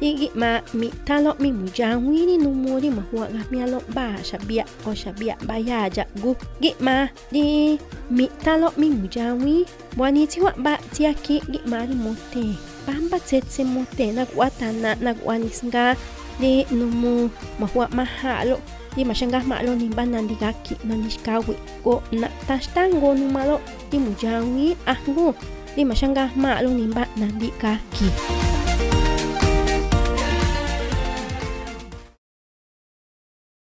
igi 0.00 0.30
ma 0.34 0.60
mi 0.74 0.88
talo 1.06 1.34
mi 1.42 1.52
mu 1.52 1.66
jawini 1.70 2.38
numuri 2.38 2.88
ma 2.90 3.02
huwa 3.10 3.26
ga 3.30 3.42
mi 3.50 3.62
alo 3.62 3.82
ba 3.94 4.14
shabia 4.22 4.64
o 4.86 4.94
shabia 4.94 5.34
ba 5.46 5.58
ya 5.58 5.90
gu. 6.22 6.34
Gi 6.62 6.74
ma 6.80 7.08
di 7.32 7.78
mi 8.10 8.26
talo 8.44 8.72
mi 8.76 8.88
mu 8.90 9.06
jangwi. 9.10 9.66
wani 9.98 10.30
ti 10.30 10.38
wa 10.38 10.54
ba 10.62 10.78
ti 10.94 11.10
aki 11.10 11.42
gi 11.50 11.60
ma 11.66 11.82
ri 11.82 11.94
mote 11.98 12.54
bamba 12.86 13.18
tsetse 13.18 13.66
mote 13.66 14.14
na 14.14 14.22
kuatana 14.30 14.94
na 15.02 15.10
kuanis 15.18 15.58
singa 15.58 15.98
di 16.38 16.62
numu 16.70 17.26
ma 17.58 17.66
huwa 17.66 17.90
ma 17.90 18.04
halo 18.06 18.62
di 18.94 19.02
masyanggah 19.02 19.42
maklo 19.42 19.74
nimba 19.74 20.06
nandi 20.06 20.38
gaki 20.38 20.78
nanishkawi 20.86 21.54
ko 21.82 21.98
na 22.14 22.30
tashtango 22.46 23.10
numalo 23.14 23.58
di 23.90 23.98
mujawi 23.98 24.78
ahgu 24.86 25.34
di 25.74 25.82
ma 25.82 25.94
shangga 25.98 26.30
ma 26.38 26.54
maklo 26.54 26.70
nimba 26.70 27.02
nandi 27.18 27.50
gaki 27.58 28.57